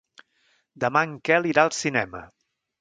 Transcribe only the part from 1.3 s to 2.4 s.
irà al cinema.